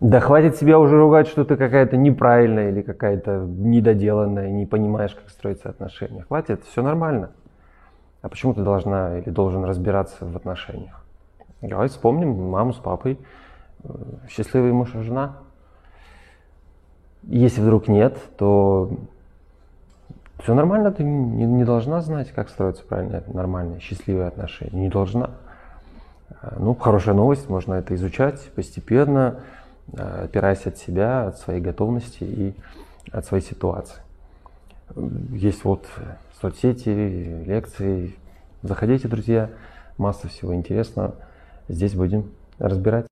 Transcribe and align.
Да 0.00 0.20
хватит 0.20 0.56
себя 0.56 0.78
уже 0.78 0.98
ругать, 0.98 1.28
что 1.28 1.44
ты 1.44 1.56
какая-то 1.56 1.98
неправильная 1.98 2.70
или 2.70 2.80
какая-то 2.80 3.46
недоделанная, 3.46 4.48
не 4.48 4.64
понимаешь, 4.64 5.14
как 5.14 5.28
строятся 5.28 5.68
отношения. 5.68 6.22
Хватит, 6.22 6.64
все 6.64 6.82
нормально. 6.82 7.30
А 8.22 8.30
почему 8.30 8.54
ты 8.54 8.62
должна 8.62 9.18
или 9.18 9.28
должен 9.28 9.62
разбираться 9.64 10.24
в 10.24 10.34
отношениях? 10.36 11.04
Давай 11.60 11.88
вспомним 11.88 12.50
маму 12.50 12.72
с 12.72 12.76
папой, 12.76 13.18
э, 13.84 13.88
счастливый 14.30 14.72
муж 14.72 14.94
и 14.94 15.00
жена. 15.02 15.36
Если 17.24 17.60
вдруг 17.60 17.86
нет, 17.86 18.16
то 18.38 18.90
все 20.42 20.54
нормально, 20.54 20.92
ты 20.92 21.04
не, 21.04 21.44
не 21.44 21.64
должна 21.64 22.00
знать, 22.00 22.30
как 22.30 22.48
строятся 22.48 22.84
правильные, 22.84 23.22
нормальные, 23.26 23.80
счастливые 23.80 24.28
отношения. 24.28 24.80
Не 24.80 24.88
должна. 24.88 25.32
Э, 26.40 26.56
ну, 26.58 26.74
хорошая 26.74 27.14
новость, 27.14 27.50
можно 27.50 27.74
это 27.74 27.94
изучать 27.94 28.50
постепенно, 28.54 29.40
опираясь 29.96 30.66
от 30.66 30.78
себя, 30.78 31.28
от 31.28 31.38
своей 31.38 31.60
готовности 31.60 32.24
и 32.24 32.54
от 33.10 33.24
своей 33.24 33.42
ситуации. 33.42 34.00
Есть 35.32 35.64
вот 35.64 35.86
соцсети, 36.40 36.88
лекции. 37.46 38.14
Заходите, 38.62 39.08
друзья, 39.08 39.50
масса 39.98 40.28
всего 40.28 40.54
интересного. 40.54 41.14
Здесь 41.68 41.94
будем 41.94 42.30
разбирать. 42.58 43.06